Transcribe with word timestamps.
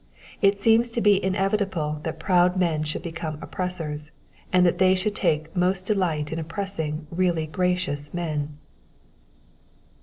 It 0.41 0.57
seems 0.57 0.89
to 0.93 0.99
be 0.99 1.23
inevitable 1.23 1.99
that 2.01 2.17
proud 2.17 2.57
men 2.57 2.81
should 2.81 3.03
become 3.03 3.37
oppressors, 3.39 4.09
and 4.51 4.65
that 4.65 4.79
they 4.79 4.95
should 4.95 5.13
take 5.13 5.55
most 5.55 5.85
delight 5.85 6.31
in 6.31 6.39
oppressing 6.39 7.05
really 7.11 7.45
gracious 7.45 8.11
men. 8.11 8.57